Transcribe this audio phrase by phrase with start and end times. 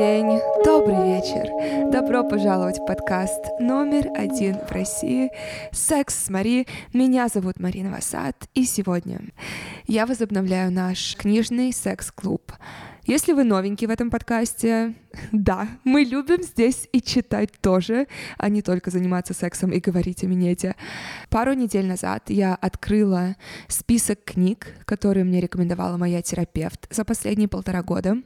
[0.00, 1.90] день, добрый вечер.
[1.92, 5.30] Добро пожаловать в подкаст номер один в России
[5.72, 6.66] «Секс с Мари».
[6.94, 9.20] Меня зовут Марина Васад, и сегодня
[9.86, 12.50] я возобновляю наш книжный секс-клуб.
[13.04, 14.94] Если вы новенький в этом подкасте,
[15.32, 18.06] да, мы любим здесь и читать тоже,
[18.38, 20.76] а не только заниматься сексом и говорить о минете.
[21.28, 23.36] Пару недель назад я открыла
[23.68, 28.16] список книг, которые мне рекомендовала моя терапевт за последние полтора года.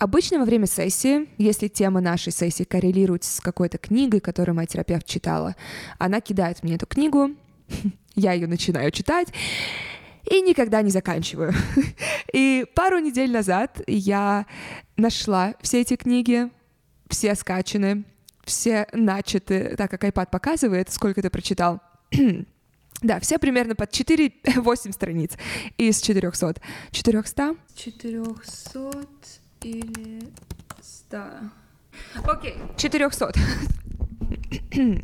[0.00, 5.04] Обычно во время сессии, если тема нашей сессии коррелирует с какой-то книгой, которую моя терапевт
[5.04, 5.56] читала,
[5.98, 7.32] она кидает мне эту книгу,
[8.14, 9.28] я ее начинаю читать,
[10.24, 11.52] и никогда не заканчиваю.
[12.32, 14.46] И пару недель назад я
[14.96, 16.48] нашла все эти книги,
[17.10, 18.04] все скачаны,
[18.42, 21.82] все начаты, так как iPad показывает, сколько ты прочитал.
[23.02, 25.32] да, все примерно под 4-8 страниц
[25.76, 26.54] из 400.
[26.90, 27.54] 400?
[27.74, 30.20] 400 или
[30.80, 31.18] 100.
[32.24, 33.32] Окей, 400.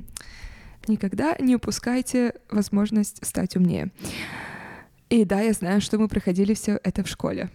[0.88, 3.90] Никогда не упускайте возможность стать умнее.
[5.08, 7.50] И да, я знаю, что мы проходили все это в школе.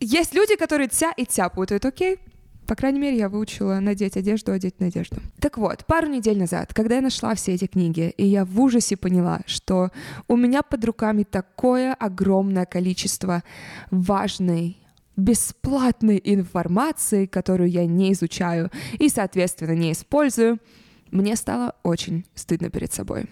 [0.00, 2.18] Есть люди, которые тя и тя путают, окей?
[2.66, 5.16] По крайней мере, я выучила надеть одежду, одеть надежду.
[5.38, 8.96] Так вот, пару недель назад, когда я нашла все эти книги, и я в ужасе
[8.96, 9.90] поняла, что
[10.28, 13.42] у меня под руками такое огромное количество
[13.90, 14.78] важной
[15.16, 20.58] бесплатной информации, которую я не изучаю и, соответственно, не использую,
[21.10, 23.26] мне стало очень стыдно перед собой.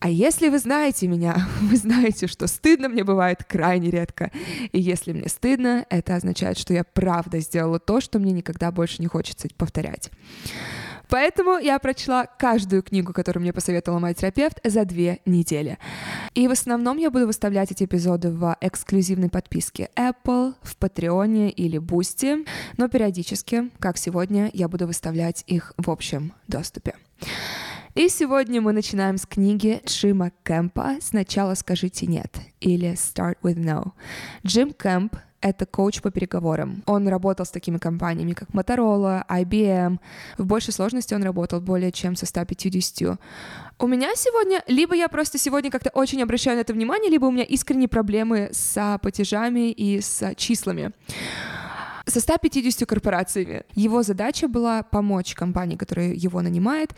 [0.00, 4.30] А если вы знаете меня, вы знаете, что стыдно мне бывает крайне редко.
[4.72, 9.02] И если мне стыдно, это означает, что я правда сделала то, что мне никогда больше
[9.02, 10.10] не хочется повторять.
[11.08, 15.78] Поэтому я прочла каждую книгу, которую мне посоветовала мой терапевт, за две недели.
[16.34, 21.78] И в основном я буду выставлять эти эпизоды в эксклюзивной подписке Apple, в Patreon или
[21.78, 26.94] Boosty, но периодически, как сегодня, я буду выставлять их в общем доступе.
[27.94, 33.92] И сегодня мы начинаем с книги Джима Кэмпа «Сначала скажите нет» или «Start with no».
[34.46, 36.82] Джим Кэмп это коуч по переговорам.
[36.86, 39.98] Он работал с такими компаниями, как Motorola, IBM.
[40.36, 43.18] В большей сложности он работал более чем со 150.
[43.78, 47.30] У меня сегодня, либо я просто сегодня как-то очень обращаю на это внимание, либо у
[47.30, 50.92] меня искренние проблемы с платежами и с числами
[52.06, 53.64] со 150 корпорациями.
[53.74, 56.94] Его задача была помочь компании, которая его нанимает,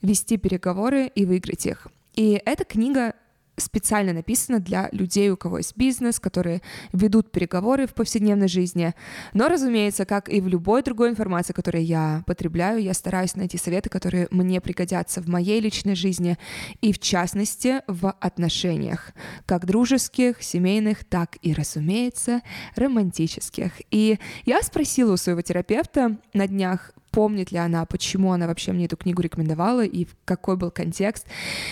[0.00, 1.88] вести переговоры и выиграть их.
[2.14, 3.14] И эта книга
[3.56, 8.94] специально написано для людей, у кого есть бизнес, которые ведут переговоры в повседневной жизни.
[9.32, 13.88] Но, разумеется, как и в любой другой информации, которую я потребляю, я стараюсь найти советы,
[13.90, 16.38] которые мне пригодятся в моей личной жизни
[16.80, 19.12] и, в частности, в отношениях,
[19.46, 22.42] как дружеских, семейных, так и, разумеется,
[22.76, 23.72] романтических.
[23.90, 28.86] И я спросила у своего терапевта на днях, помнит ли она, почему она вообще мне
[28.86, 31.26] эту книгу рекомендовала и какой был контекст.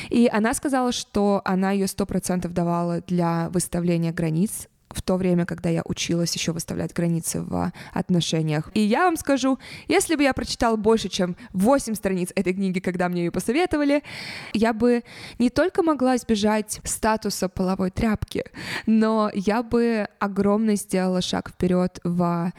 [0.08, 5.44] И она сказала, что она ее сто процентов давала для выставления границ в то время,
[5.44, 8.70] когда я училась еще выставлять границы в отношениях.
[8.74, 9.58] И я вам скажу,
[9.88, 14.04] если бы я прочитала больше, чем 8 страниц этой книги, когда мне ее посоветовали,
[14.52, 15.02] я бы
[15.38, 18.44] не только могла избежать статуса половой тряпки,
[18.86, 22.52] но я бы огромно сделала шаг вперед в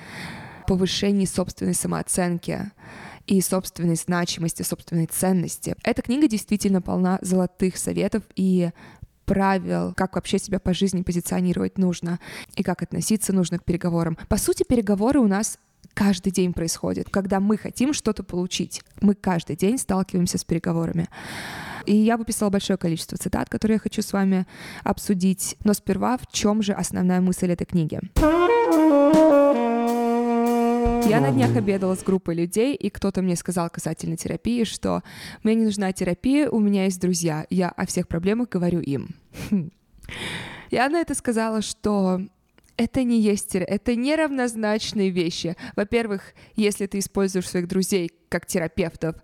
[0.66, 2.72] повышении собственной самооценки
[3.28, 5.75] и собственной значимости, собственной ценности.
[5.84, 8.72] Эта книга действительно полна золотых советов и
[9.25, 12.19] правил, как вообще себя по жизни позиционировать нужно
[12.56, 14.18] и как относиться нужно к переговорам.
[14.28, 15.57] По сути, переговоры у нас
[15.94, 18.81] каждый день происходят, когда мы хотим что-то получить.
[19.01, 21.07] Мы каждый день сталкиваемся с переговорами.
[21.85, 24.45] И я выписала большое количество цитат, которые я хочу с вами
[24.84, 25.57] обсудить.
[25.63, 28.00] Но сперва, в чем же основная мысль этой книги?
[30.83, 35.01] Я на днях обедала с группой людей, и кто-то мне сказал касательно терапии, что
[35.44, 39.15] мне не нужна терапия, у меня есть друзья, я о всех проблемах говорю им.
[40.71, 42.21] Я на это сказала, что
[42.77, 45.56] это не есть, это неравнозначные вещи.
[45.75, 49.15] Во-первых, если ты используешь своих друзей как терапевтов,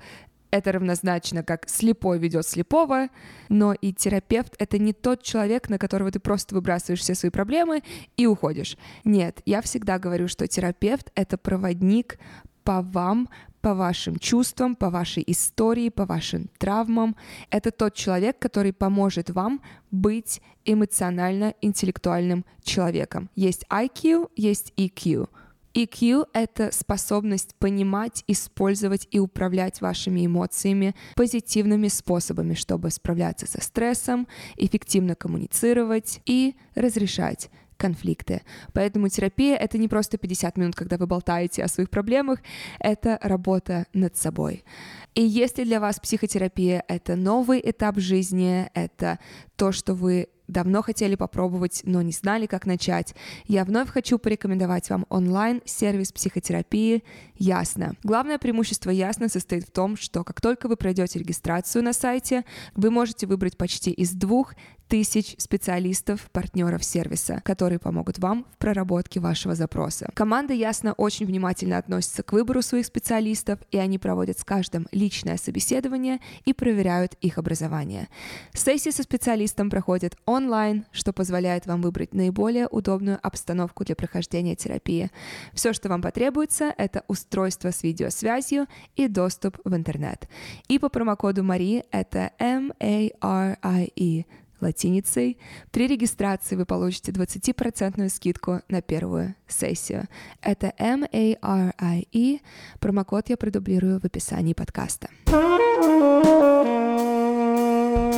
[0.51, 3.09] это равнозначно, как слепой ведет слепого,
[3.49, 7.83] но и терапевт— это не тот человек, на которого ты просто выбрасываешь все свои проблемы
[8.17, 8.77] и уходишь.
[9.03, 12.19] Нет, я всегда говорю, что терапевт— это проводник
[12.63, 13.29] по вам,
[13.61, 17.15] по вашим чувствам, по вашей истории, по вашим травмам.
[17.49, 19.61] Это тот человек, который поможет вам
[19.91, 23.29] быть эмоционально-интеллектуальным человеком.
[23.35, 25.27] Есть IQ, есть EQ.
[25.74, 34.27] EQ— это способность понимать, использовать и управлять вашими эмоциями позитивными способами, чтобы справляться со стрессом,
[34.57, 37.50] эффективно коммуницировать и разрешать
[37.80, 38.42] конфликты.
[38.74, 42.39] Поэтому терапия— это не просто 50 минут, когда вы болтаете о своих проблемах,
[42.80, 44.66] это работа над собой.
[45.16, 49.18] И если для вас психотерапия— это новый этап жизни, это
[49.56, 53.15] то, что вы давно хотели попробовать, но не знали, как начать,
[53.45, 57.03] я вновь хочу порекомендовать вам онлайн-сервис психотерапии
[57.35, 57.93] Ясно.
[58.03, 62.43] Главное преимущество Ясно состоит в том, что как только вы пройдете регистрацию на сайте,
[62.75, 64.53] вы можете выбрать почти из двух
[64.89, 70.09] тысяч специалистов, партнеров сервиса, которые помогут вам в проработке вашего запроса.
[70.15, 75.38] Команда Ясно очень внимательно относится к выбору своих специалистов, и они проводят с каждым личное
[75.38, 78.09] собеседование и проверяют их образование.
[78.53, 85.12] Сессии со специалистом проходят онлайн, что позволяет вам выбрать наиболее удобную обстановку для прохождения терапии.
[85.53, 88.65] Все, что вам потребуется, это устройство с видеосвязью
[88.95, 90.27] и доступ в интернет.
[90.68, 94.25] И по промокоду Мари это M-A-R-I-E
[94.61, 95.38] латиницей.
[95.71, 100.07] При регистрации вы получите 20% скидку на первую сессию.
[100.41, 102.39] Это M-A-R-I-E.
[102.79, 105.09] Промокод я продублирую в описании подкаста.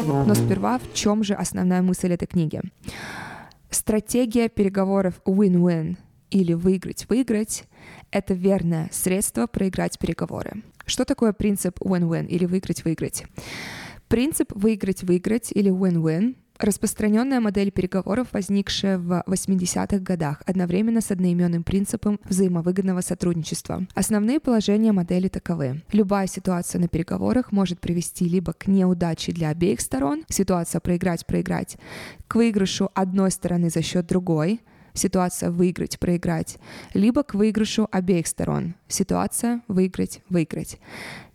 [0.03, 2.61] Но сперва в чем же основная мысль этой книги?
[3.69, 5.97] Стратегия переговоров win-win
[6.29, 7.65] или выиграть-выиграть—
[8.11, 10.63] это верное средство проиграть переговоры.
[10.85, 13.25] Что такое принцип win-win или выиграть-выиграть?
[14.11, 22.19] Принцип «выиграть-выиграть» или «win-win» Распространенная модель переговоров, возникшая в 80-х годах, одновременно с одноименным принципом
[22.25, 23.87] взаимовыгодного сотрудничества.
[23.95, 25.81] Основные положения модели таковы.
[25.93, 31.77] Любая ситуация на переговорах может привести либо к неудаче для обеих сторон, ситуация проиграть-проиграть,
[32.27, 34.59] к выигрышу одной стороны за счет другой,
[34.93, 36.57] ситуация выиграть-проиграть,
[36.93, 40.79] либо к выигрышу обеих сторон, ситуация выиграть-выиграть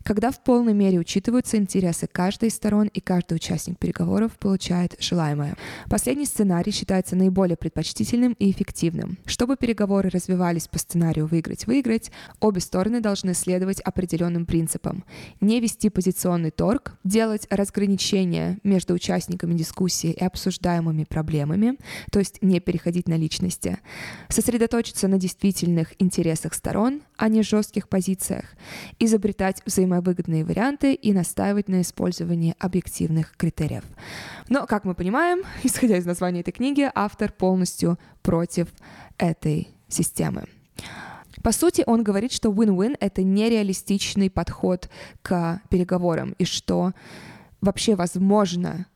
[0.06, 5.56] когда в полной мере учитываются интересы каждой из сторон и каждый участник переговоров получает желаемое.
[5.91, 9.19] Последний сценарий считается наиболее предпочтительным и эффективным.
[9.26, 15.05] Чтобы переговоры развивались по сценарию «выиграть-выиграть», обе стороны должны следовать определенным принципам.
[15.41, 21.79] Не вести позиционный торг, делать разграничения между участниками дискуссии и обсуждаемыми проблемами,
[22.12, 23.79] то есть не переходить на личности,
[24.29, 28.44] сосредоточиться на действительных интересах сторон, а не жестких позициях,
[29.00, 33.84] изобретать взаимодействие выгодные варианты и настаивать на использовании объективных критериев.
[34.48, 38.69] Но, как мы понимаем, исходя из названия этой книги, автор полностью против
[39.19, 40.44] этой системы.
[41.43, 44.88] По сути, он говорит, что win-win— это нереалистичный подход
[45.22, 46.93] к переговорам, и что
[47.60, 48.87] вообще возможно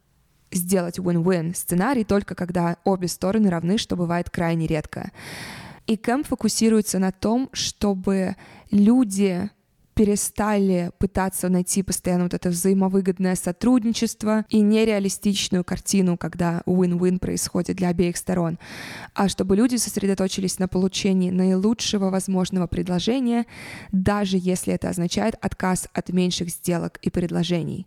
[0.51, 5.11] сделать win-win сценарий только когда обе стороны равны, что бывает крайне редко.
[5.87, 8.37] И Кэм фокусируется на том, чтобы
[8.71, 9.51] люди
[9.95, 17.89] перестали пытаться найти постоянно вот это взаимовыгодное сотрудничество и нереалистичную картину, когда win-win происходит для
[17.89, 18.59] обеих сторон,
[19.15, 23.47] а чтобы люди сосредоточились на получении наилучшего возможного предложения,
[23.93, 27.87] даже если это означает отказ от меньших сделок и предложений.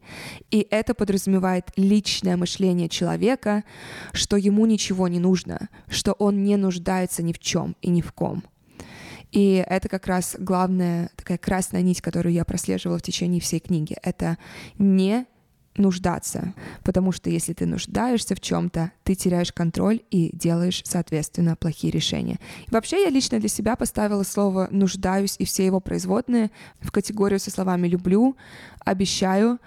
[0.52, 3.64] И это подразумевает личное мышление человека,
[4.12, 8.12] что ему ничего не нужно, что он не нуждается ни в чем и ни в
[8.12, 8.44] ком.
[9.34, 13.98] И это как раз главная такая красная нить, которую я прослеживала в течение всей книги.
[14.04, 14.38] Это
[14.78, 15.26] не
[15.76, 16.54] нуждаться,
[16.84, 22.40] потому что если ты нуждаешься в чем-то, ты теряешь контроль и делаешь, соответственно, плохие решения.
[22.68, 27.40] И вообще я лично для себя поставила слово «нуждаюсь» и все его производные в категорию
[27.40, 28.38] со словами «люблю»,
[28.86, 29.58] «обещаю»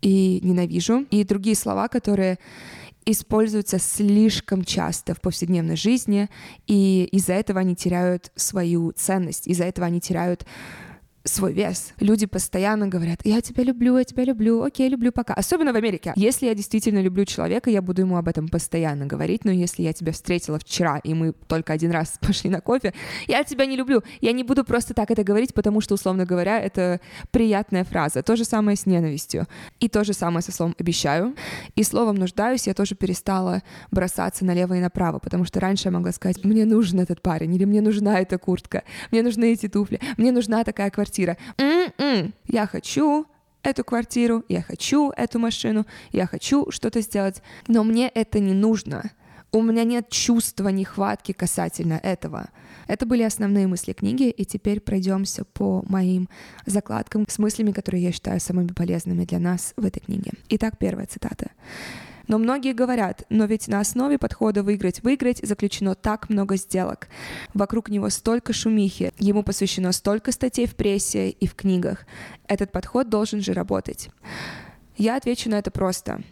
[0.00, 2.40] и «ненавижу» и другие слова, которые
[3.04, 6.28] используются слишком часто в повседневной жизни,
[6.66, 10.46] и из-за этого они теряют свою ценность, из-за этого они теряют
[11.24, 11.92] свой вес.
[12.00, 15.34] Люди постоянно говорят, я тебя люблю, я тебя люблю, окей, люблю пока.
[15.34, 16.12] Особенно в Америке.
[16.16, 19.92] Если я действительно люблю человека, я буду ему об этом постоянно говорить, но если я
[19.92, 22.92] тебя встретила вчера, и мы только один раз пошли на кофе,
[23.28, 24.02] я тебя не люблю.
[24.20, 27.00] Я не буду просто так это говорить, потому что, условно говоря, это
[27.30, 28.22] приятная фраза.
[28.22, 29.46] То же самое с ненавистью.
[29.80, 31.34] И то же самое со словом «обещаю».
[31.76, 36.12] И словом «нуждаюсь» я тоже перестала бросаться налево и направо, потому что раньше я могла
[36.12, 40.32] сказать, мне нужен этот парень, или мне нужна эта куртка, мне нужны эти туфли, мне
[40.32, 41.36] нужна такая квартира, квартира.
[41.58, 43.26] М-м, я хочу
[43.62, 49.10] эту квартиру, я хочу эту машину, я хочу что-то сделать, но мне это не нужно.
[49.52, 52.48] У меня нет чувства нехватки касательно этого.
[52.88, 56.28] Это были основные мысли книги, и теперь пройдемся по моим
[56.66, 60.32] закладкам с мыслями, которые я считаю самыми полезными для нас в этой книге.
[60.48, 61.50] Итак, первая цитата.
[62.28, 67.08] Но многие говорят, но ведь на основе подхода «выиграть-выиграть» заключено так много сделок.
[67.54, 72.06] Вокруг него столько шумихи, ему посвящено столько статей в прессе и в книгах.
[72.46, 74.10] Этот подход должен же работать.
[74.96, 76.22] Я отвечу на это просто.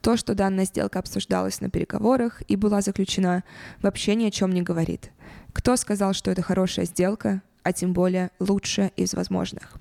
[0.00, 3.44] То, что данная сделка обсуждалась на переговорах и была заключена,
[3.80, 5.12] вообще ни о чем не говорит.
[5.52, 9.78] Кто сказал, что это хорошая сделка, а тем более лучшая из возможных?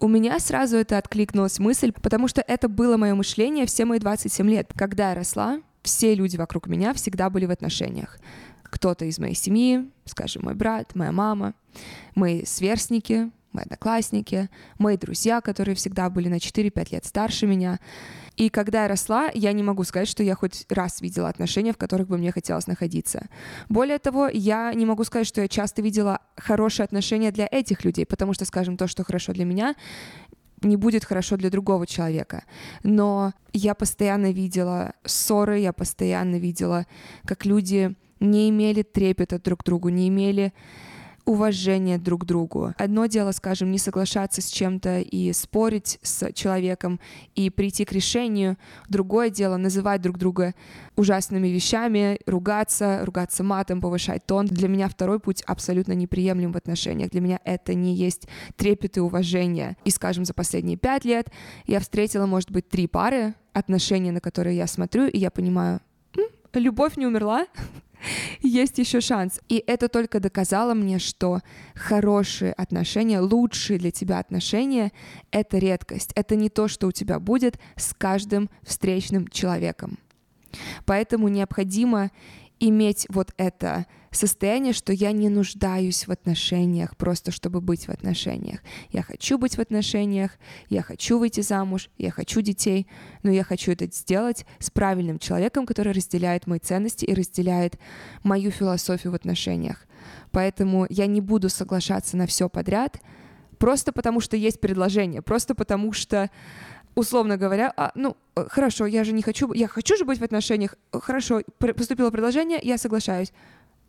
[0.00, 4.48] У меня сразу это откликнулась мысль, потому что это было мое мышление все мои 27
[4.48, 4.70] лет.
[4.76, 8.18] Когда я росла, все люди вокруг меня всегда были в отношениях.
[8.62, 11.54] Кто-то из моей семьи, скажем, мой брат, моя мама,
[12.14, 17.80] мои сверстники, мои одноклассники, мои друзья, которые всегда были на 4-5 лет старше меня.
[18.38, 21.76] И когда я росла, я не могу сказать, что я хоть раз видела отношения, в
[21.76, 23.26] которых бы мне хотелось находиться.
[23.68, 28.06] Более того, я не могу сказать, что я часто видела хорошие отношения для этих людей,
[28.06, 29.74] потому что, скажем, то, что хорошо для меня,
[30.62, 32.44] не будет хорошо для другого человека.
[32.84, 36.86] Но я постоянно видела ссоры, я постоянно видела,
[37.24, 40.52] как люди не имели трепета друг к другу, не имели
[41.28, 42.72] уважение друг к другу.
[42.78, 47.00] Одно дело, скажем, не соглашаться с чем-то и спорить с человеком
[47.34, 48.56] и прийти к решению.
[48.88, 50.54] Другое дело называть друг друга
[50.96, 54.46] ужасными вещами, ругаться, ругаться матом, повышать тон.
[54.46, 57.10] Для меня второй путь абсолютно неприемлем в отношениях.
[57.10, 59.76] Для меня это не есть трепет и уважение.
[59.84, 61.30] И, скажем, за последние пять лет
[61.66, 65.80] я встретила, может быть, три пары отношений, на которые я смотрю, и я понимаю,
[66.54, 67.46] любовь не умерла,
[68.40, 69.40] есть еще шанс.
[69.48, 71.40] И это только доказало мне, что
[71.74, 74.92] хорошие отношения, лучшие для тебя отношения—
[75.30, 76.12] это редкость.
[76.14, 79.98] Это не то, что у тебя будет с каждым встречным человеком.
[80.86, 82.10] Поэтому необходимо
[82.60, 88.60] иметь вот это состояние, что я не нуждаюсь в отношениях просто чтобы быть в отношениях.
[88.90, 90.32] Я хочу быть в отношениях,
[90.68, 92.86] я хочу выйти замуж, я хочу детей,
[93.22, 97.78] но я хочу это сделать с правильным человеком, который разделяет мои ценности и разделяет
[98.22, 99.86] мою философию в отношениях.
[100.30, 103.00] Поэтому я не буду соглашаться на все подряд,
[103.58, 106.30] просто потому что есть предложение, просто потому что
[106.94, 110.24] условно говоря, а, ну, э, хорошо, я же не хочу, я хочу же быть в
[110.24, 113.32] отношениях, хорошо, поступило предложение, я соглашаюсь.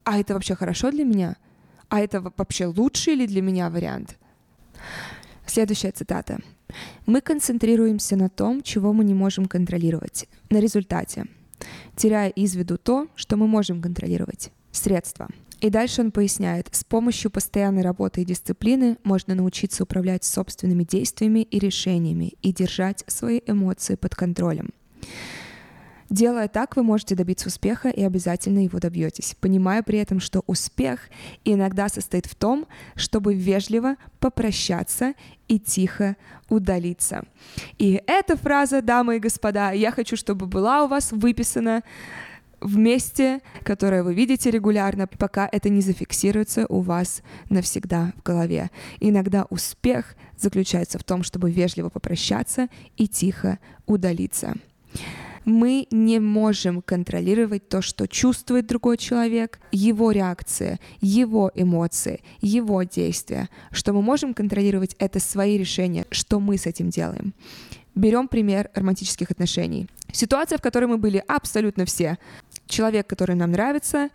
[0.03, 1.37] А это вообще хорошо для меня?
[1.89, 4.17] А это вообще лучший ли для меня вариант?
[5.45, 6.39] Следующая цитата.
[7.05, 11.25] Мы концентрируемся на том, чего мы не можем контролировать, на результате,
[11.95, 15.27] теряя из виду то, что мы можем контролировать, средства—
[15.61, 21.39] и дальше он поясняет, с помощью постоянной работы и дисциплины можно научиться управлять собственными действиями
[21.39, 24.69] и решениями и держать свои эмоции под контролем.
[26.09, 31.01] Делая так, вы можете добиться успеха и обязательно его добьетесь, понимая при этом, что успех
[31.45, 35.13] иногда состоит в том, чтобы вежливо попрощаться
[35.47, 36.15] и тихо
[36.49, 37.25] удалиться.
[37.77, 41.83] И эта фраза, дамы и господа, я хочу, чтобы была у вас выписана
[42.61, 48.71] в месте, которое вы видите регулярно, пока это не зафиксируется у вас навсегда в голове.
[48.99, 54.55] Иногда успех заключается в том, чтобы вежливо попрощаться и тихо удалиться.
[55.45, 63.49] Мы не можем контролировать то, что чувствует другой человек, его реакция, его эмоции, его действия.
[63.71, 67.33] Что мы можем контролировать, это свои решения, что мы с этим делаем.
[67.95, 69.87] Берем пример романтических отношений.
[70.11, 72.17] Ситуация, в которой мы были абсолютно все
[72.69, 74.09] человек, который нам нравится,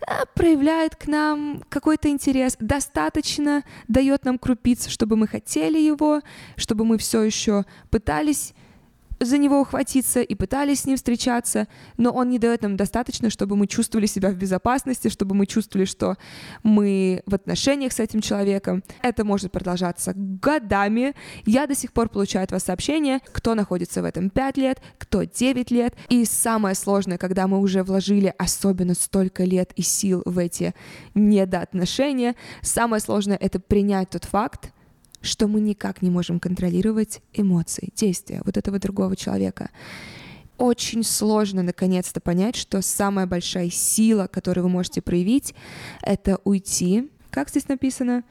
[0.00, 6.22] э, проявляет к нам какой-то интерес, достаточно дает нам крупиц, чтобы мы хотели его,
[6.56, 8.54] чтобы мы все еще пытались
[9.24, 13.56] за него ухватиться и пытались с ним встречаться, но он не дает нам достаточно, чтобы
[13.56, 16.16] мы чувствовали себя в безопасности, чтобы мы чувствовали, что
[16.62, 18.82] мы в отношениях с этим человеком.
[19.02, 21.14] Это может продолжаться годами.
[21.44, 25.24] Я до сих пор получаю от вас сообщения, кто находится в этом 5 лет, кто
[25.24, 25.94] 9 лет.
[26.08, 30.74] И самое сложное, когда мы уже вложили особенно столько лет и сил в эти
[31.14, 34.72] недоотношения, самое сложное— это принять тот факт,
[35.22, 39.70] что мы никак не можем контролировать эмоции, действия вот этого другого человека.
[40.58, 45.54] Очень сложно наконец-то понять, что самая большая сила, которую вы можете проявить,
[46.02, 48.24] это уйти, как здесь написано,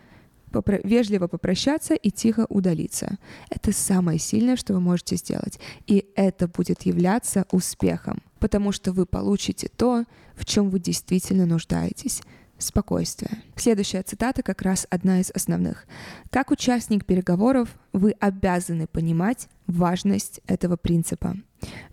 [0.52, 3.18] попро- вежливо попрощаться и тихо удалиться.
[3.50, 5.60] Это самое сильное, что вы можете сделать.
[5.88, 10.06] И это будет являться успехом, потому что вы получите то,
[10.36, 12.22] в чем вы действительно нуждаетесь
[12.62, 13.32] спокойствие.
[13.56, 15.86] Следующая цитата как раз одна из основных.
[16.30, 21.36] Как участник переговоров вы обязаны понимать важность этого принципа.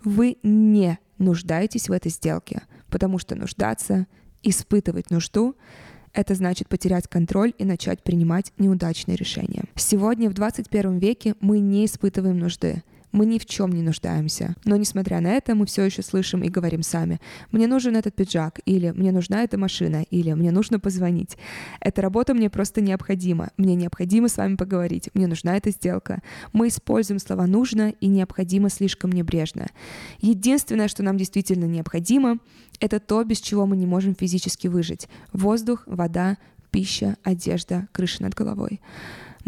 [0.05, 4.07] Вы не нуждаетесь в этой сделке, потому что нуждаться,
[4.43, 5.57] испытывать нужду
[6.13, 9.65] это значит потерять контроль и начать принимать неудачные решения.
[9.77, 12.83] Сегодня, в 21 веке, мы не испытываем нужды.
[13.13, 14.55] Мы ни в чем не нуждаемся.
[14.65, 17.21] Но несмотря на это, мы все еще слышим и говорим сами.
[17.51, 21.37] Мне нужен этот пиджак, или мне нужна эта машина, или мне нужно позвонить.
[21.81, 23.51] Эта работа мне просто необходима.
[23.57, 25.11] Мне необходимо с вами поговорить.
[25.15, 26.23] Мне нужна эта сделка.
[26.53, 29.69] Мы используем слова «нужно» и «необходимо» слишком небрежно.
[30.21, 32.39] Единственное, что нам действительно необходимо,
[32.81, 35.09] это то, без чего мы не можем физически выжить.
[35.33, 36.37] Воздух, вода,
[36.71, 38.81] пища, одежда, крыша над головой.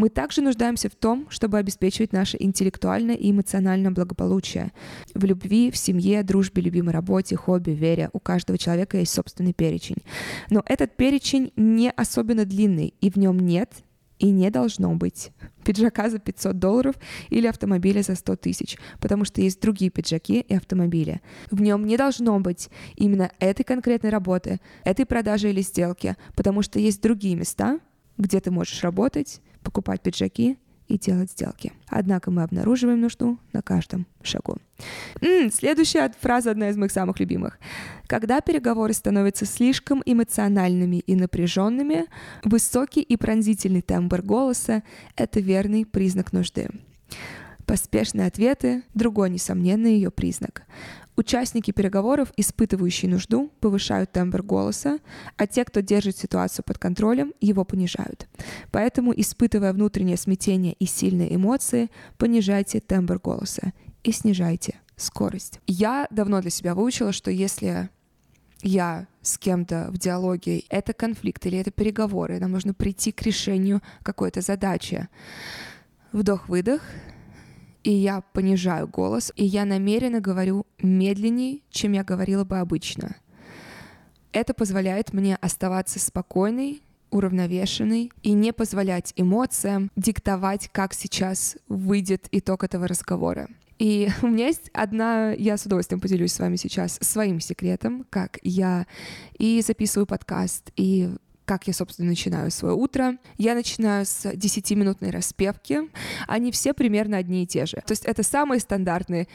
[0.01, 4.71] Мы также нуждаемся в том, чтобы обеспечивать наше интеллектуальное и эмоциональное благополучие.
[5.13, 9.97] В любви, в семье, дружбе, любимой работе, хобби, вере у каждого человека есть собственный перечень.
[10.49, 13.69] Но этот перечень не особенно длинный, и в нем нет
[14.17, 15.29] и не должно быть
[15.63, 16.95] пиджака за 500 долларов
[17.29, 21.21] или автомобиля за 100 тысяч, потому что есть другие пиджаки и автомобили.
[21.51, 26.79] В нем не должно быть именно этой конкретной работы, этой продажи или сделки, потому что
[26.79, 27.79] есть другие места,
[28.17, 31.71] где ты можешь работать, покупать пиджаки и делать сделки.
[31.87, 34.57] Однако мы обнаруживаем нужду на каждом шагу.
[35.21, 37.59] М-м, следующая фраза одна из моих самых любимых.
[38.07, 42.07] Когда переговоры становятся слишком эмоциональными и напряженными,
[42.43, 44.83] высокий и пронзительный тембр голоса—
[45.15, 46.69] это верный признак нужды.
[47.65, 50.63] Поспешные ответы— другой несомненный ее признак.
[51.15, 54.99] Участники переговоров, испытывающие нужду, повышают тембр голоса,
[55.37, 58.27] а те, кто держит ситуацию под контролем, его понижают.
[58.71, 65.59] Поэтому, испытывая внутреннее смятение и сильные эмоции, понижайте тембр голоса и снижайте скорость.
[65.67, 67.89] Я давно для себя выучила, что если
[68.63, 73.81] я с кем-то в диалоге, это конфликт или это переговоры, нам нужно прийти к решению
[74.03, 75.07] какой-то задачи.
[76.11, 76.81] Вдох-выдох,
[77.83, 83.15] и я понижаю голос, и я намеренно говорю медленнее, чем я говорила бы обычно.
[84.31, 92.63] Это позволяет мне оставаться спокойной, уравновешенной и не позволять эмоциям диктовать, как сейчас выйдет итог
[92.63, 93.49] этого разговора.
[93.77, 98.39] И у меня есть одна, я с удовольствием поделюсь с вами сейчас своим секретом, как
[98.43, 98.87] я
[99.37, 101.09] и записываю подкаст, и
[101.45, 103.17] как я, собственно, начинаю свое утро.
[103.37, 105.89] Я начинаю с 10-минутной распевки.
[106.27, 107.77] Они все примерно одни и те же.
[107.85, 109.27] То есть это самые стандартные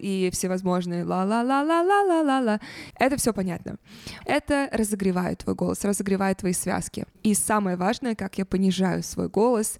[0.00, 2.60] и всевозможные ла-ла-ла-ла-ла-ла-ла-ла.
[2.98, 3.76] Это все понятно.
[4.24, 7.06] Это разогревает твой голос, разогревает твои связки.
[7.22, 9.78] И самое важное, как я понижаю свой голос,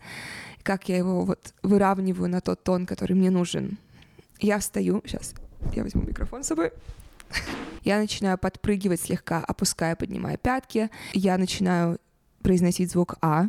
[0.62, 3.78] как я его вот выравниваю на тот тон, который мне нужен.
[4.40, 5.34] Я встаю, сейчас
[5.74, 6.72] я возьму микрофон с собой.
[7.82, 10.90] Я начинаю подпрыгивать слегка, опуская, поднимая пятки.
[11.12, 11.98] Я начинаю
[12.42, 13.48] произносить звук А,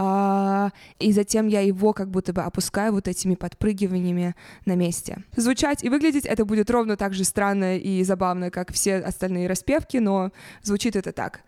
[0.00, 5.24] а, и затем я его как будто бы опускаю вот этими подпрыгиваниями на месте.
[5.34, 9.96] Звучать и выглядеть это будет ровно так же странно и забавно, как все остальные распевки,
[9.96, 10.30] но
[10.62, 11.40] звучит это так.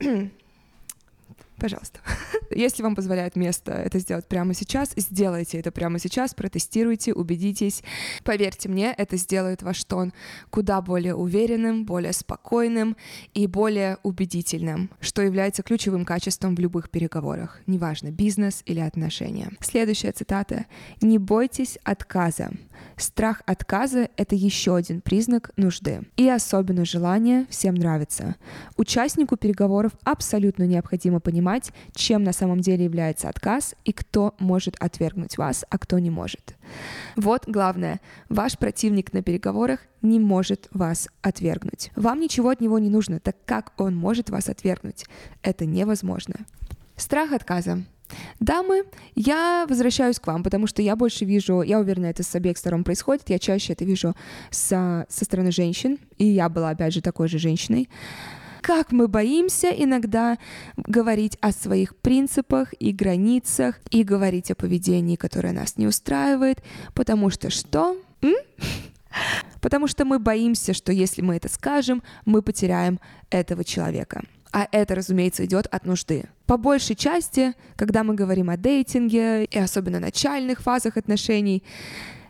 [1.60, 2.00] Пожалуйста.
[2.50, 7.82] Если вам позволяет место это сделать прямо сейчас, сделайте это прямо сейчас, протестируйте, убедитесь.
[8.24, 10.12] Поверьте мне, это сделает ваш тон
[10.48, 12.96] куда более уверенным, более спокойным
[13.34, 19.52] и более убедительным, что является ключевым качеством в любых переговорах, неважно, бизнес или отношения.
[19.60, 20.64] Следующая цитата.
[21.02, 22.50] «Не бойтесь отказа.
[22.96, 26.02] Страх отказа— это еще один признак нужды.
[26.16, 28.36] И особенно желание всем нравится.
[28.76, 31.20] Участнику переговоров абсолютно необходимо
[31.50, 36.10] понимать, чем на самом деле является отказ и кто может отвергнуть вас, а кто не
[36.10, 36.54] может.
[37.16, 38.00] Вот главное.
[38.28, 41.90] Ваш противник на переговорах не может вас отвергнуть.
[41.96, 45.06] Вам ничего от него не нужно, так как он может вас отвергнуть?
[45.42, 46.34] Это невозможно.
[46.96, 47.82] Страх отказа.
[48.40, 48.84] Дамы,
[49.14, 52.82] я возвращаюсь к вам, потому что я больше вижу, я уверена, это с обеих сторон
[52.82, 54.14] происходит, я чаще это вижу
[54.50, 57.88] со, со стороны женщин, и я была, опять же, такой же женщиной.
[58.60, 60.38] Как мы боимся иногда
[60.76, 66.62] говорить о своих принципах и границах, и говорить о поведении, которое нас не устраивает,
[66.94, 67.96] потому что что?
[68.22, 68.34] М?
[69.60, 74.22] Потому что мы боимся, что если мы это скажем, мы потеряем этого человека.
[74.52, 76.24] А это, разумеется, идет от нужды.
[76.46, 81.62] По большей части, когда мы говорим о дейтинге и особенно начальных фазах отношений,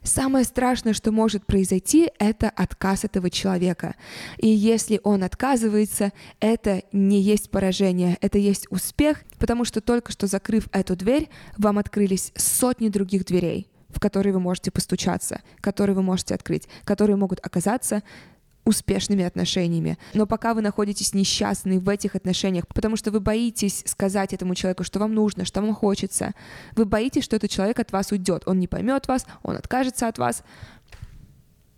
[0.02, 3.94] Самое страшное, что может произойти, это отказ этого человека.
[4.38, 10.26] И если он отказывается, это не есть поражение, это есть успех, потому что только что
[10.26, 16.02] закрыв эту дверь, вам открылись сотни других дверей в которые вы можете постучаться, которые вы
[16.02, 18.02] можете открыть, которые могут оказаться
[18.64, 19.98] успешными отношениями.
[20.14, 24.84] Но пока вы находитесь несчастны в этих отношениях, потому что вы боитесь сказать этому человеку,
[24.84, 26.32] что вам нужно, что вам хочется,
[26.76, 30.18] вы боитесь, что этот человек от вас уйдет, он не поймет вас, он откажется от
[30.18, 30.42] вас.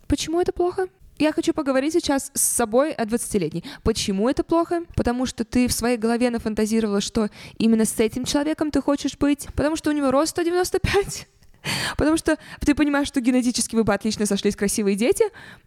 [0.07, 0.87] Почему это плохо?
[1.19, 3.63] Я хочу поговорить сейчас с собой о 20-летней.
[3.83, 4.83] Почему это плохо?
[4.95, 9.47] Потому что ты в своей голове нафантазировала, что именно с этим человеком ты хочешь быть.
[9.55, 11.27] Потому что у него рост 195.
[11.97, 15.23] Потому что ты понимаешь, что генетически вы бы отлично сошлись красивые дети,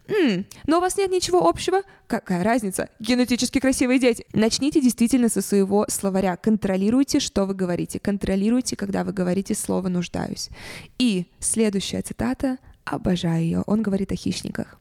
[0.09, 1.83] м-м, но у вас нет ничего общего.
[2.07, 2.89] Какая разница?
[3.01, 4.27] Генетически красивые дети.
[4.33, 6.37] Начните действительно со своего словаря.
[6.37, 7.99] Контролируйте, что вы говорите.
[7.99, 10.51] Контролируйте, когда вы говорите слово «нуждаюсь».
[10.99, 14.79] И следующая цитата, обожаю ее, он говорит о хищниках.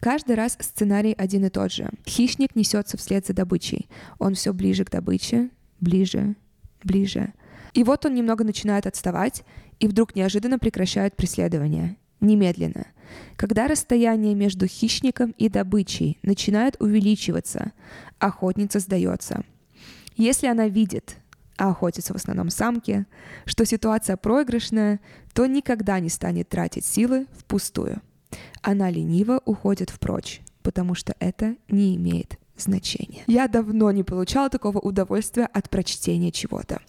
[0.00, 1.88] Каждый раз сценарий один и тот же.
[2.06, 3.88] Хищник несется вслед за добычей.
[4.18, 5.48] Он все ближе к добыче,
[5.80, 6.34] ближе,
[6.82, 7.32] ближе.
[7.74, 9.44] И вот он немного начинает отставать,
[9.80, 11.96] и вдруг неожиданно прекращает преследование.
[12.20, 12.86] Немедленно.
[13.36, 17.72] Когда расстояние между хищником и добычей начинает увеличиваться,
[18.18, 19.44] охотница сдается.
[20.16, 21.16] Если она видит,
[21.56, 23.06] а охотятся в основном самки,
[23.44, 25.00] что ситуация проигрышная,
[25.34, 28.00] то никогда не станет тратить силы впустую.
[28.62, 33.22] Она лениво уходит впрочь, потому что это не имеет значения.
[33.26, 36.80] Я давно не получала такого удовольствия от прочтения чего-то.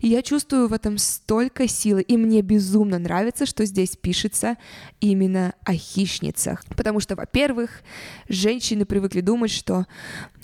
[0.00, 4.56] И я чувствую в этом столько силы, и мне безумно нравится, что здесь пишется
[5.00, 6.64] именно о хищницах.
[6.76, 7.82] Потому что, во-первых,
[8.28, 9.86] женщины привыкли думать, что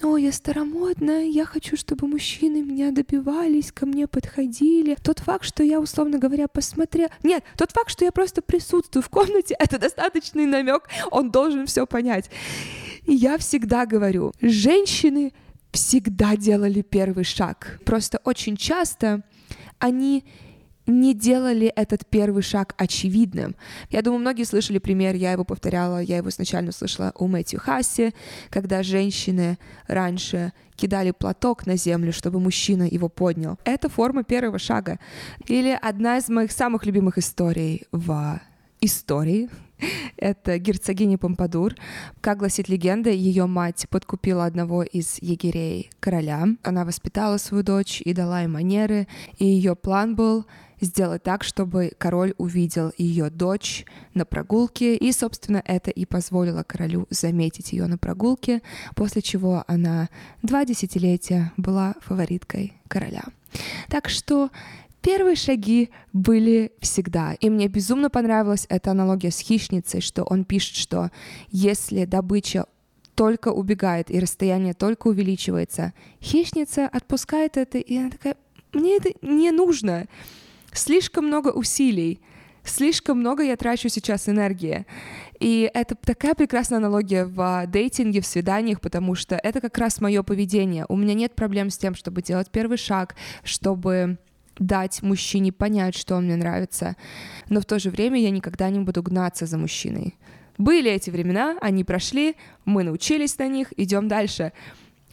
[0.03, 4.97] «О, я старомодная, я хочу, чтобы мужчины меня добивались, ко мне подходили».
[5.03, 7.09] Тот факт, что я, условно говоря, посмотрел...
[7.23, 11.87] Нет, тот факт, что я просто присутствую в комнате, это достаточный намек, он должен все
[11.87, 12.31] понять.
[13.05, 15.33] И я всегда говорю, женщины
[15.73, 17.81] всегда делали первый шаг.
[17.85, 19.23] Просто очень часто
[19.85, 20.25] они
[20.87, 23.55] не делали этот первый шаг очевидным.
[23.91, 28.15] Я думаю, многие слышали пример, я его повторяла, я его сначала слышала у Мэтью Хасси,
[28.51, 33.59] когда женщины раньше кидали платок на землю, чтобы мужчина его поднял.
[33.65, 34.99] Это форма первого шага.
[35.49, 38.41] Или одна из моих самых любимых историй в
[38.81, 39.51] истории,
[40.17, 41.75] это герцогиня Помпадур.
[42.21, 46.47] Как гласит легенда, ее мать подкупила одного из егерей короля.
[46.63, 50.47] Она воспитала свою дочь и дала ей манеры, и ее план был
[50.81, 57.07] сделать так, чтобы король увидел ее дочь на прогулке, и, собственно, это и позволило королю
[57.11, 58.63] заметить ее на прогулке,
[58.95, 60.09] после чего она
[60.43, 63.25] два десятилетия была фавориткой короля.
[63.89, 64.51] Так что
[65.05, 67.35] Первые шаги были всегда.
[67.35, 71.11] И мне безумно понравилась эта аналогия с хищницей, что он пишет, что
[71.51, 72.65] если добыча
[73.15, 78.37] только убегает и расстояние только увеличивается, хищница отпускает это, и она такая,
[78.73, 80.07] мне это не нужно.
[80.73, 82.23] Слишком много усилий,
[82.65, 84.87] слишком много я трачу сейчас энергии.
[85.39, 90.23] И это такая прекрасная аналогия в дейтинге, в свиданиях, потому что это как раз мое
[90.23, 90.87] поведение.
[90.89, 94.17] У меня нет проблем с тем, чтобы делать первый шаг, чтобы
[94.59, 96.97] дать мужчине понять, что он мне нравится,
[97.49, 100.15] но в то же время я никогда не буду гнаться за мужчиной.
[100.59, 104.53] Были эти времена, они прошли, мы научились на них, идем дальше.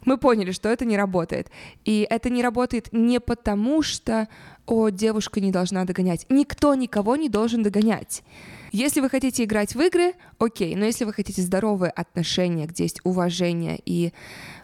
[0.05, 1.51] Мы поняли, что это не работает.
[1.85, 4.27] И это не работает не потому, что,
[4.65, 6.25] о, девушка не должна догонять.
[6.29, 8.23] Никто никого не должен догонять.
[8.71, 13.01] Если вы хотите играть в игры, окей, но если вы хотите здоровые отношения, где есть
[13.03, 14.13] уважение и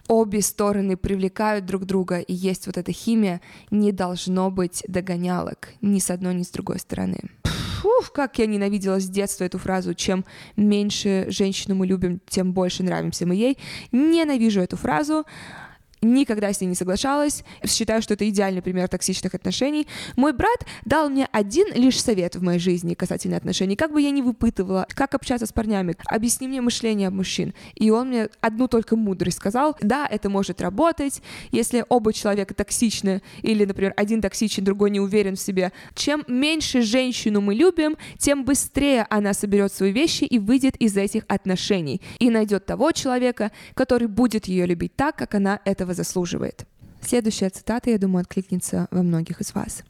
[0.08, 6.00] обе стороны привлекают друг друга, и есть вот эта химия, не должно быть догонялок ни
[6.00, 7.20] с одной, ни с другой стороны.
[7.82, 10.24] Фух, как я ненавидела с детства эту фразу «чем
[10.56, 13.58] меньше женщину мы любим, тем больше нравимся мы ей».
[13.91, 15.26] Ненавижу эту фразу,
[16.01, 19.88] никогда с ней не соглашалась, считаю, что это идеальный пример токсичных отношений.
[20.15, 23.75] Мой брат дал мне один лишь совет в моей жизни касательно отношений.
[23.75, 27.53] Как бы я ни выпытывала, как общаться с парнями, объясни мне мышление мужчин.
[27.75, 33.21] И он мне одну только мудрость сказал, да, это может работать, если оба человека токсичны,
[33.41, 35.71] или, например, один токсичен, другой не уверен в себе.
[35.95, 41.23] Чем меньше женщину мы любим, тем быстрее она соберет свои вещи и выйдет из этих
[41.27, 42.01] отношений.
[42.19, 46.65] И найдет того человека, который будет ее любить так, как она это этого заслуживает.
[47.02, 49.84] Следующая цитата, я думаю, откликнется во многих из вас.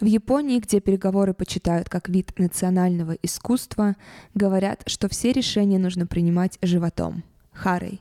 [0.00, 3.96] В Японии, где переговоры почитают как вид национального искусства,
[4.34, 8.00] говорят, что все решения нужно принимать животом, харой,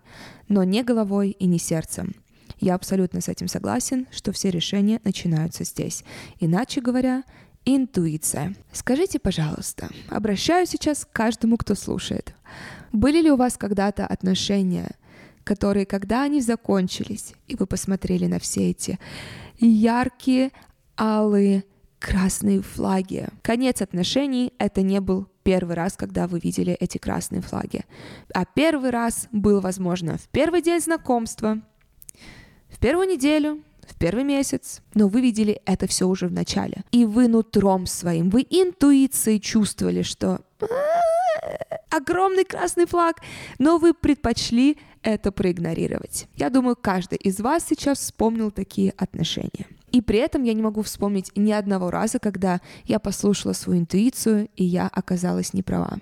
[0.49, 2.13] но не головой и не сердцем.
[2.59, 6.03] Я абсолютно с этим согласен, что все решения начинаются здесь.
[6.39, 7.23] Иначе говоря,
[7.65, 8.55] интуиция.
[8.71, 12.35] Скажите, пожалуйста, обращаюсь сейчас к каждому, кто слушает.
[12.91, 14.91] Были ли у вас когда-то отношения
[15.43, 18.99] которые, когда они закончились, и вы посмотрели на все эти
[19.59, 20.51] яркие,
[20.97, 21.63] алые,
[21.99, 23.27] красные флаги.
[23.41, 27.85] Конец отношений— это не был первый раз, когда вы видели эти красные флаги.
[28.33, 31.61] А первый раз был, возможно, в первый день знакомства,
[32.69, 36.83] в первую неделю, в первый месяц, но вы видели это все уже в начале.
[36.91, 40.67] И вы нутром своим, вы интуицией чувствовали, что «А,
[41.95, 43.17] огромный красный флаг,
[43.59, 46.27] но вы предпочли это проигнорировать.
[46.35, 49.67] Я думаю, каждый из вас сейчас вспомнил такие отношения.
[49.91, 54.49] И при этом я не могу вспомнить ни одного раза, когда я послушала свою интуицию,
[54.55, 55.99] и я оказалась неправа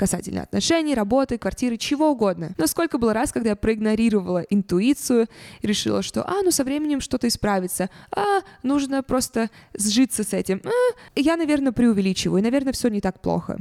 [0.00, 2.54] касательно отношений, работы, квартиры, чего угодно.
[2.56, 5.26] Но сколько было раз, когда я проигнорировала интуицию
[5.60, 10.62] решила, что, а, ну со временем что-то исправится, а, нужно просто сжиться с этим.
[10.64, 10.70] А,
[11.16, 13.58] я, наверное, преувеличиваю, и, наверное, все не так плохо.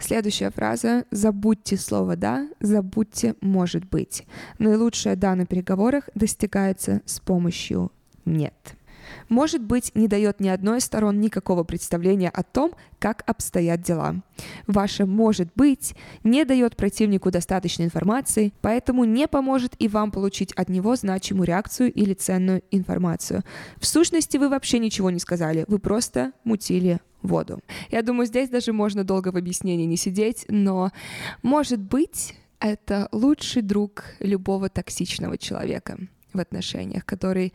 [0.00, 4.26] Следующая фраза «Забудьте слово «да», забудьте «может быть».
[4.58, 7.92] Наилучшее «да» на переговорах достигается с помощью
[8.24, 8.54] «нет».
[9.28, 14.16] Может быть, не дает ни одной из сторон никакого представления о том, как обстоят дела.
[14.66, 20.68] Ваше «может быть» не дает противнику достаточной информации, поэтому не поможет и вам получить от
[20.70, 23.42] него значимую реакцию или ценную информацию.
[23.76, 27.60] В сущности, вы вообще ничего не сказали, вы просто мутили воду.
[27.90, 30.90] Я думаю, здесь даже можно долго в объяснении не сидеть, но
[31.42, 35.98] может быть, это лучший друг любого токсичного человека
[36.32, 37.52] в отношениях, который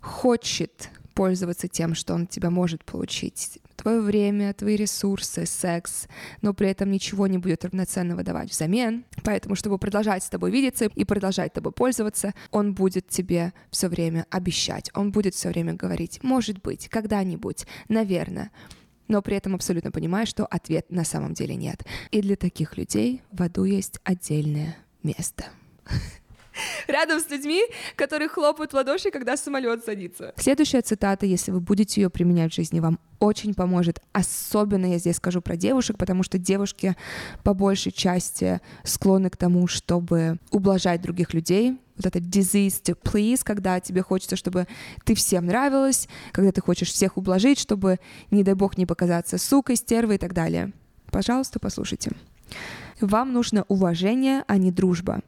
[0.00, 3.58] хочет пользоваться тем, что он тебя может получить.
[3.74, 6.06] Твое время, твои ресурсы, секс,
[6.42, 9.04] но при этом ничего не будет равноценного давать взамен.
[9.24, 14.26] Поэтому, чтобы продолжать с тобой видеться и продолжать тобой пользоваться, он будет тебе все время
[14.30, 18.52] обещать, он будет все время говорить, может быть, когда-нибудь, наверное
[19.08, 21.84] но при этом абсолютно понимая, что ответ на самом деле нет.
[22.10, 25.44] И для таких людей в аду есть отдельное место.
[26.88, 27.62] рядом с людьми,
[27.96, 30.32] которые хлопают в ладоши, когда самолет садится.
[30.36, 34.00] Следующая цитата, если вы будете ее применять в жизни, вам очень поможет.
[34.12, 36.96] Особенно я здесь скажу про девушек, потому что девушки
[37.42, 43.40] по большей части склонны к тому, чтобы ублажать других людей, вот это disease to please,
[43.42, 44.66] когда тебе хочется, чтобы
[45.04, 47.98] ты всем нравилась, когда ты хочешь всех ублажить, чтобы,
[48.30, 50.72] не дай бог, не показаться сукой, стервой и так далее.
[51.10, 52.12] Пожалуйста, послушайте.
[53.00, 55.20] Вам нужно уважение, а не дружба.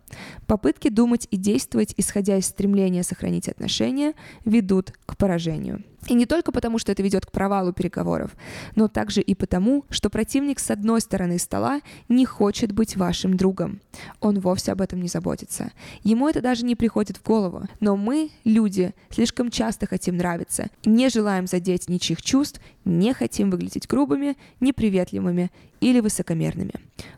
[0.47, 5.83] Попытки думать и действовать, исходя из стремления сохранить отношения, ведут к поражению.
[6.07, 8.31] И не только потому, что это ведет к провалу переговоров,
[8.77, 13.81] но также и потому, что противник с одной стороны стола не хочет быть вашим другом.
[14.21, 15.73] Он вовсе об этом не заботится.
[16.05, 17.65] Ему это даже не приходит в голову.
[17.81, 23.89] Но мы, люди, слишком часто хотим нравиться, не желаем задеть ничьих чувств, не хотим выглядеть
[23.89, 26.75] грубыми, неприветливыми или высокомерными.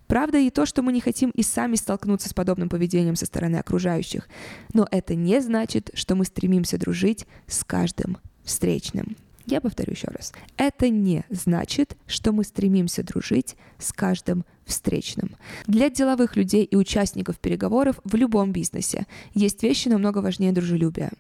[0.06, 3.56] Правда и то, что мы не хотим и сами столкнуться с подобным поведением со стороны
[3.56, 4.28] окружающих.
[4.72, 8.18] Но это не значит, что мы стремимся дружить с каждым
[8.50, 9.16] встречным.
[9.46, 10.32] Я повторю еще раз.
[10.56, 15.36] Это не значит, что мы стремимся дружить с каждым встречным.
[15.66, 21.10] Для деловых людей и участников переговоров в любом бизнесе есть вещи намного важнее дружелюбия.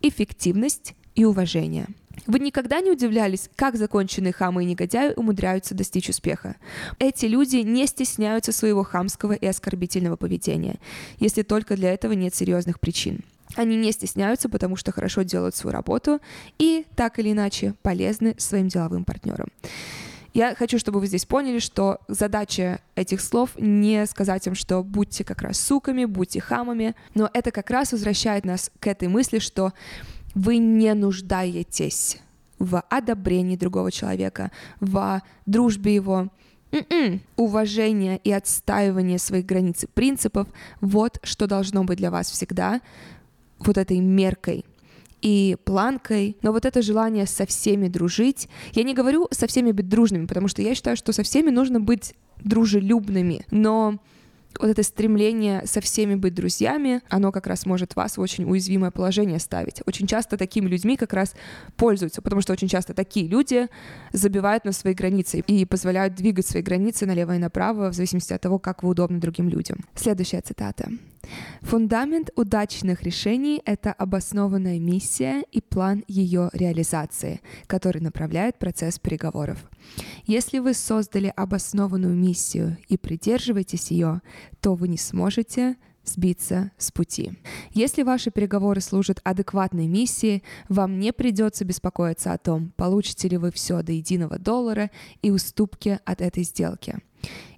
[0.00, 1.86] Эффективность и уважение.
[2.26, 6.56] Вы никогда не удивлялись, как законченные хамы и негодяи умудряются достичь успеха?
[6.98, 10.78] Эти люди не стесняются своего хамского и оскорбительного поведения,
[11.18, 13.20] если только для этого нет серьезных причин.
[13.54, 16.20] Они не стесняются, потому что хорошо делают свою работу
[16.58, 19.48] и так или иначе полезны своим деловым партнерам.
[20.34, 25.24] Я хочу, чтобы вы здесь поняли, что задача этих слов не сказать им, что будьте
[25.24, 29.72] как раз суками, будьте хамами, но это как раз возвращает нас к этой мысли, что
[30.34, 32.18] вы не нуждаетесь
[32.58, 36.28] в одобрении другого человека, в дружбе его.
[36.72, 37.20] Mm-mm.
[37.36, 40.48] Уважение и отстаивание своих границ и принципов—
[40.82, 42.82] вот что должно быть для вас всегда
[43.58, 44.64] вот этой меркой
[45.22, 49.88] и планкой, но вот это желание со всеми дружить, я не говорю со всеми быть
[49.88, 52.14] дружными, потому что я считаю, что со всеми нужно быть
[52.44, 53.98] дружелюбными, но
[54.60, 58.90] вот это стремление со всеми быть друзьями, оно как раз может вас в очень уязвимое
[58.90, 59.82] положение ставить.
[59.86, 61.34] Очень часто такими людьми как раз
[61.76, 63.68] пользуются, потому что очень часто такие люди
[64.12, 68.40] забивают на свои границы и позволяют двигать свои границы налево и направо в зависимости от
[68.40, 69.78] того, как вы удобны другим людям.
[69.94, 70.90] Следующая цитата.
[71.62, 79.58] Фундамент удачных решений— это обоснованная миссия и план ее реализации, который направляет процесс переговоров.
[80.24, 84.22] Если вы создали обоснованную миссию и придерживаетесь ее,
[84.60, 87.32] то вы не сможете сбиться с пути.
[87.72, 93.50] Если ваши переговоры служат адекватной миссии, вам не придется беспокоиться о том, получите ли вы
[93.50, 94.90] все до единого доллара
[95.22, 96.98] и уступки от этой сделки.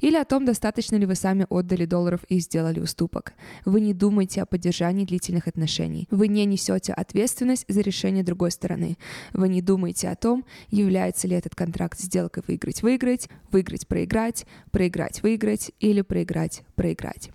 [0.01, 3.35] Или о том, достаточно ли вы сами отдали долларов и сделали уступок.
[3.65, 6.07] Вы не думаете о поддержании длительных отношений.
[6.11, 8.97] Вы не несете ответственность за решение другой стороны.
[9.33, 17.31] Вы не думаете о том, является ли этот контракт сделкой выиграть-выиграть, выиграть-проиграть, проиграть-выиграть или проиграть-проиграть.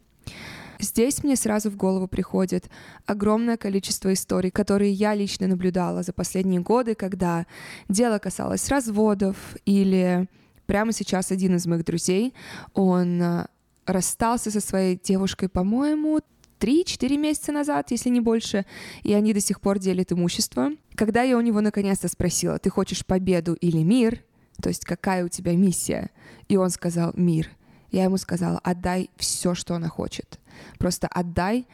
[0.79, 2.69] Здесь мне сразу в голову приходит
[3.05, 7.45] огромное количество историй, которые я лично наблюдала за последние годы, когда
[7.87, 10.27] дело касалось разводов или
[10.65, 12.33] Прямо сейчас один из моих друзей,
[12.73, 13.45] он э,
[13.85, 16.21] расстался со своей девушкой, по-моему,
[16.59, 18.65] 3-4 месяца назад, если не больше,
[19.03, 20.69] и они до сих пор делят имущество.
[20.95, 24.23] Когда я у него наконец-то спросила, ты хочешь победу или мир,
[24.61, 26.09] то есть какая у тебя миссия,
[26.47, 27.49] и он сказал мир,
[27.91, 30.39] я ему сказала, отдай все, что она хочет.
[30.79, 31.67] Просто отдай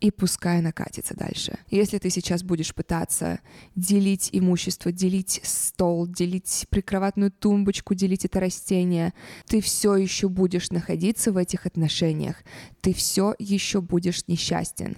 [0.00, 1.58] и пускай она катится дальше.
[1.70, 3.40] Если ты сейчас будешь пытаться
[3.76, 9.12] делить имущество, делить стол, делить прикроватную тумбочку, делить это растение,
[9.46, 12.36] ты все еще будешь находиться в этих отношениях,
[12.80, 14.96] ты все еще будешь несчастен.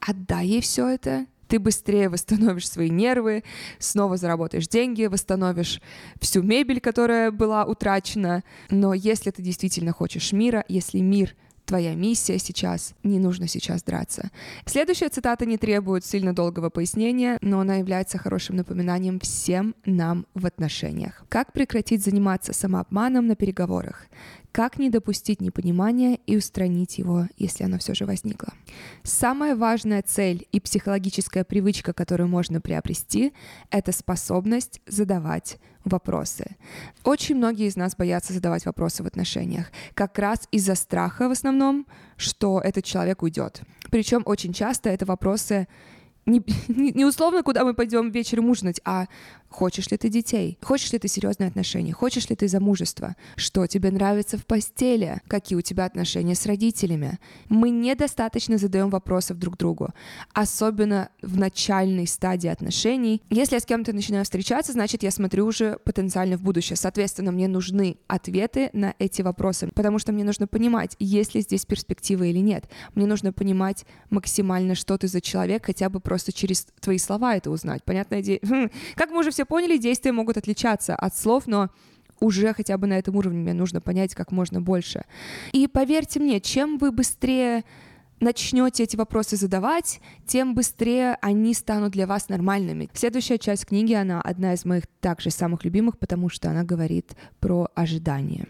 [0.00, 3.42] Отдай ей все это, ты быстрее восстановишь свои нервы,
[3.80, 5.82] снова заработаешь деньги, восстановишь
[6.20, 8.44] всю мебель, которая была утрачена.
[8.70, 11.34] Но если ты действительно хочешь мира, если мир—
[11.70, 14.30] твоя миссия сейчас, не нужно сейчас драться.
[14.66, 20.46] Следующая цитата не требует сильно долгого пояснения, но она является хорошим напоминанием всем нам в
[20.46, 21.24] отношениях.
[21.28, 24.06] Как прекратить заниматься самообманом на переговорах?
[24.52, 28.52] Как не допустить непонимания и устранить его, если оно все же возникло?
[29.04, 33.32] Самая важная цель и психологическая привычка, которую можно приобрести,
[33.70, 36.56] это способность задавать вопросы.
[37.04, 41.86] Очень многие из нас боятся задавать вопросы в отношениях, как раз из-за страха в основном,
[42.16, 43.62] что этот человек уйдет.
[43.90, 45.68] Причем очень часто это вопросы
[46.26, 49.06] не, не условно, куда мы пойдем вечером ужинать, а
[49.50, 50.58] Хочешь ли ты детей?
[50.62, 51.92] Хочешь ли ты серьезные отношения?
[51.92, 53.16] Хочешь ли ты замужество?
[53.34, 55.20] Что тебе нравится в постели?
[55.26, 57.18] Какие у тебя отношения с родителями?
[57.48, 59.88] Мы недостаточно задаем вопросов друг другу,
[60.32, 63.22] особенно в начальной стадии отношений.
[63.28, 66.76] Если я с кем-то начинаю встречаться, значит, я смотрю уже потенциально в будущее.
[66.76, 71.66] Соответственно, мне нужны ответы на эти вопросы, потому что мне нужно понимать, есть ли здесь
[71.66, 72.70] перспектива или нет.
[72.94, 77.50] Мне нужно понимать максимально, что ты за человек, хотя бы просто через твои слова это
[77.50, 77.82] узнать.
[77.84, 78.38] Понятное дело.
[78.42, 81.70] Хм, как мы уже все все поняли, действия могут отличаться от слов, но
[82.20, 85.04] уже хотя бы на этом уровне мне нужно понять как можно больше.
[85.52, 87.64] И поверьте мне, чем вы быстрее
[88.20, 92.90] начнете эти вопросы задавать, тем быстрее они станут для вас нормальными.
[92.92, 97.70] Следующая часть книги, она одна из моих также самых любимых, потому что она говорит про
[97.74, 98.46] ожидания.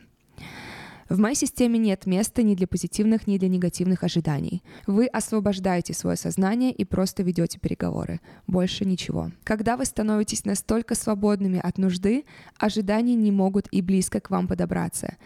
[1.11, 4.63] В моей системе нет места ни для позитивных, ни для негативных ожиданий.
[4.87, 8.21] Вы освобождаете свое сознание и просто ведете переговоры.
[8.47, 9.33] Больше ничего.
[9.43, 12.27] Когда вы становитесь настолько свободными от нужды,
[12.59, 15.17] ожидания не могут и близко к вам подобраться.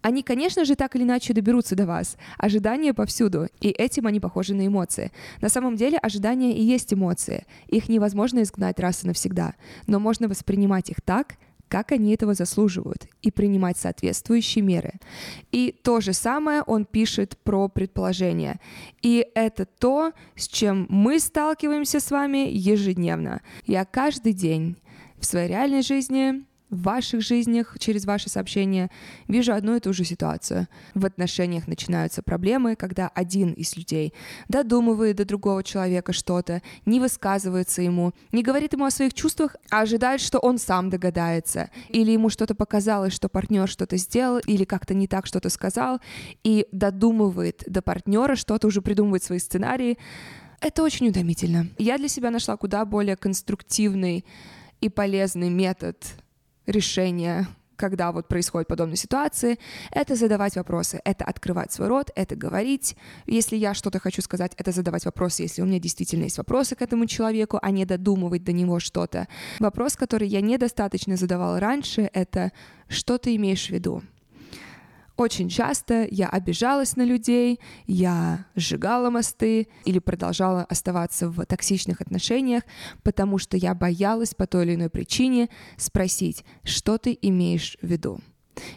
[0.00, 2.16] Они, конечно же, так или иначе доберутся до вас.
[2.38, 5.12] Ожидания повсюду, и этим они похожи на эмоции.
[5.42, 7.44] На самом деле ожидания и есть эмоции.
[7.68, 11.36] Их невозможно изгнать раз и навсегда, но можно воспринимать их так,
[11.68, 14.94] как они этого заслуживают, и принимать соответствующие меры.
[15.52, 18.60] И то же самое он пишет про предположения.
[19.02, 23.42] И это то, с чем мы сталкиваемся с вами ежедневно.
[23.66, 24.76] Я каждый день
[25.18, 28.90] в своей реальной жизни в ваших жизнях через ваши сообщения
[29.28, 30.68] вижу одну и ту же ситуацию.
[30.94, 34.12] В отношениях начинаются проблемы, когда один из людей
[34.48, 39.82] додумывает до другого человека что-то, не высказывается ему, не говорит ему о своих чувствах, а
[39.82, 41.70] ожидает, что он сам догадается.
[41.88, 46.00] Или ему что-то показалось, что партнер что-то сделал, или как-то не так что-то сказал,
[46.42, 49.98] и додумывает до партнера что-то, уже придумывает свои сценарии.
[50.60, 51.68] Это очень утомительно.
[51.78, 54.24] Я для себя нашла куда более конструктивный
[54.80, 55.96] и полезный метод
[56.66, 57.46] решение
[57.76, 59.58] когда вот происходят подобные ситуации,
[59.90, 62.96] это задавать вопросы, это открывать свой рот, это говорить.
[63.26, 66.82] Если я что-то хочу сказать, это задавать вопросы, если у меня действительно есть вопросы к
[66.82, 69.28] этому человеку, а не додумывать до него что-то.
[69.58, 72.52] Вопрос, который я недостаточно задавала раньше, это
[72.88, 74.02] что ты имеешь в виду?
[75.16, 82.64] Очень часто я обижалась на людей, я сжигала мосты или продолжала оставаться в токсичных отношениях,
[83.04, 88.18] потому что я боялась по той или иной причине спросить, что ты имеешь в виду.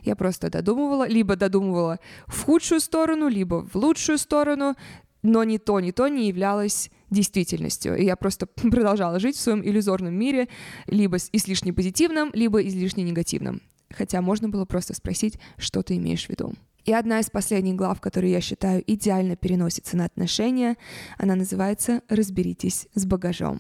[0.03, 4.75] Я просто додумывала, либо додумывала в худшую сторону, либо в лучшую сторону,
[5.23, 7.97] но ни то, ни то не являлось действительностью.
[7.97, 10.49] И я просто продолжала жить в своем иллюзорном мире,
[10.85, 16.29] либо излишне позитивном, либо излишне негативном хотя можно было просто спросить, что ты имеешь в
[16.29, 16.53] виду.
[16.85, 20.77] И одна из последних глав, которую я считаю идеально переносится на отношения,
[21.17, 23.59] она называется «Разберитесь с багажом».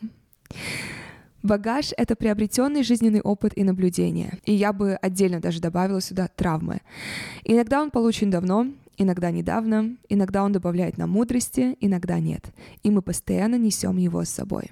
[1.43, 4.39] Багаж— это приобретенный жизненный опыт и наблюдения.
[4.45, 6.79] И я бы отдельно даже добавила сюда травмы.
[7.43, 12.45] Иногда он получен давно, иногда недавно, иногда он добавляет нам мудрости, иногда нет.
[12.83, 14.71] И мы постоянно несем его с собой.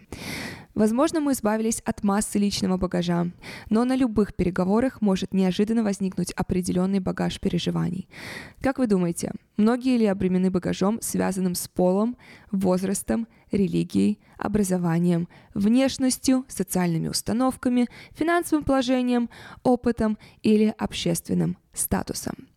[0.76, 3.32] Возможно, мы избавились от массы личного багажа,
[3.70, 8.10] но на любых переговорах может неожиданно возникнуть определенный багаж переживаний.
[8.62, 12.18] Как вы думаете, многие ли обременены багажом, связанным с полом,
[12.52, 19.30] возрастом, религией, образованием, внешностью, социальными установками, финансовым положением,
[19.64, 22.50] опытом или общественным статусом?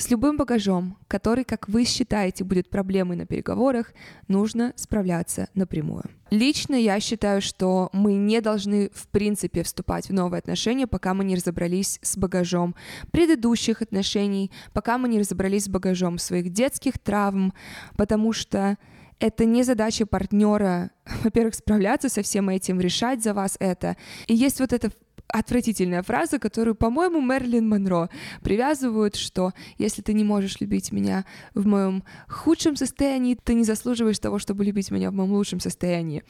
[0.00, 3.92] С любым багажом, который, как вы считаете, будет проблемой на переговорах,
[4.28, 6.04] нужно справляться напрямую.
[6.30, 11.22] Лично я считаю, что мы не должны в принципе вступать в новые отношения, пока мы
[11.24, 12.74] не разобрались с багажом
[13.12, 17.52] предыдущих отношений, пока мы не разобрались с багажом своих детских травм,
[17.98, 18.78] потому что
[19.18, 20.92] это не задача партнера,
[21.24, 23.98] во-первых, справляться со всем этим, решать за вас это.
[24.28, 24.90] И есть вот эта
[25.32, 28.10] отвратительная фраза, которую, по-моему, Мерлин Монро
[28.42, 31.24] привязывают, что если ты не можешь любить меня
[31.54, 36.24] в моем худшем состоянии, ты не заслуживаешь того, чтобы любить меня в моем лучшем состоянии.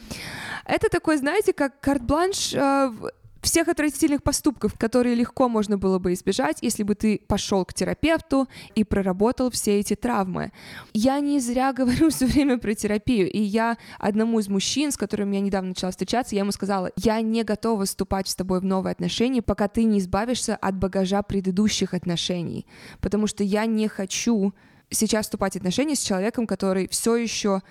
[0.64, 2.92] Это такой, знаете, как карт-бланш э,
[3.42, 8.48] всех отвратительных поступков, которые легко можно было бы избежать, если бы ты пошел к терапевту
[8.74, 10.52] и проработал все эти травмы.
[10.92, 15.30] Я не зря говорю все время про терапию, и я одному из мужчин, с которым
[15.32, 18.92] я недавно начала встречаться, я ему сказала, я не готова вступать с тобой в новые
[18.92, 22.66] отношения, пока ты не избавишься от багажа предыдущих отношений,
[23.00, 24.52] потому что я не хочу
[24.90, 27.62] сейчас вступать в отношения с человеком, который все еще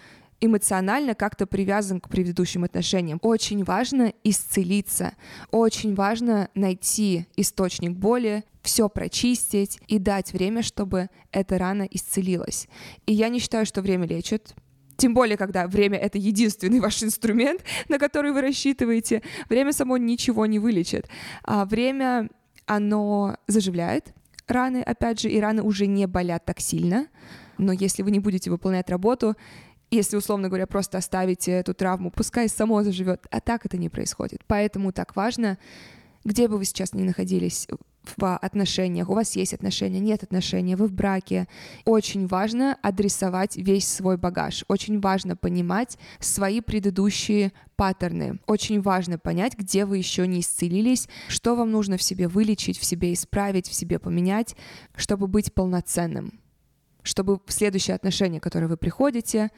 [0.42, 3.20] эмоционально как-то привязан к предыдущим отношениям.
[3.22, 5.14] Очень важно исцелиться,
[5.52, 12.68] очень важно найти источник боли, все прочистить и дать время, чтобы эта рана исцелилась.
[13.06, 14.54] И я не считаю, что время лечит,
[14.98, 19.22] тем более, когда время— это единственный ваш инструмент, на который вы рассчитываете.
[19.48, 21.08] Время само ничего не вылечит.
[21.44, 22.30] А время,
[22.66, 24.14] оно заживляет
[24.50, 27.08] раны, опять же, и раны уже не болят так сильно.
[27.58, 29.36] Но если вы не будете выполнять работу,
[29.92, 34.42] если, условно говоря, просто оставите эту травму, пускай само заживет, а так это не происходит.
[34.48, 35.58] Поэтому так важно,
[36.24, 37.68] где бы вы сейчас ни находились
[38.18, 41.48] в отношениях, у вас есть отношения, нет отношений, вы в браке.
[41.86, 44.64] Очень важно адресовать весь свой багаж.
[44.68, 48.40] Очень важно понимать свои предыдущие паттерны.
[48.48, 52.86] Очень важно понять, где вы еще не исцелились, что вам нужно в себе вылечить, в
[52.86, 54.56] себе исправить, в себе поменять,
[54.96, 56.40] чтобы быть полноценным
[57.04, 59.52] чтобы в следующее отношение, которое вы приходите,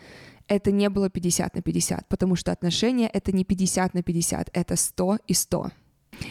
[0.47, 4.75] это не было 50 на 50, потому что отношения— это не 50 на 50, это
[4.75, 5.71] 100 и 100.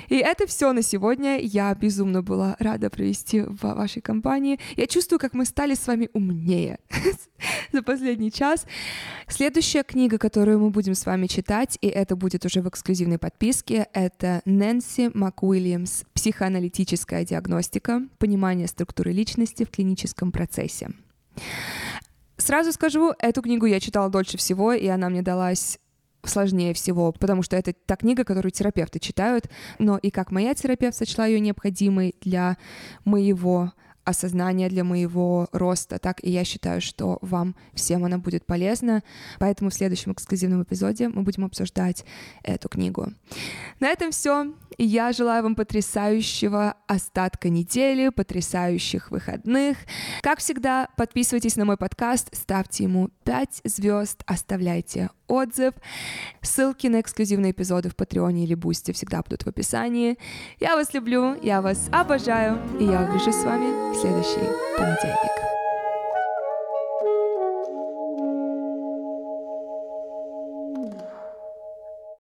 [0.08, 1.38] И это все на сегодня.
[1.38, 4.58] Я безумно была рада провести в вашей компании.
[4.76, 6.78] Я чувствую, как мы стали с вами умнее
[7.72, 8.66] за последний час.
[9.28, 13.86] Следующая книга, которую мы будем с вами читать, и это будет уже в эксклюзивной подписке,
[13.92, 18.02] это Нэнси МакУильямс «Психоаналитическая диагностика.
[18.18, 20.90] Понимание структуры личности в клиническом процессе».
[22.36, 25.78] Сразу скажу, эту книгу я читала дольше всего, и она мне далась
[26.24, 29.48] сложнее всего, потому что это та книга, которую терапевты читают,
[29.78, 32.56] но и как моя терапевт сочла ее необходимой для
[33.04, 33.72] моего
[34.04, 39.02] осознания для моего роста, так и я считаю, что вам всем она будет полезна.
[39.38, 42.04] Поэтому в следующем эксклюзивном эпизоде мы будем обсуждать
[42.42, 43.12] эту книгу.
[43.80, 44.52] На этом все.
[44.78, 49.76] Я желаю вам потрясающего остатка недели, потрясающих выходных.
[50.22, 55.74] Как всегда, подписывайтесь на мой подкаст, ставьте ему 5 звезд, оставляйте отзыв.
[56.42, 60.18] Ссылки на эксклюзивные эпизоды в Патреоне или Бусте всегда будут в описании.
[60.58, 65.49] Я вас люблю, я вас обожаю, и я увижусь с вами следующий понедельник.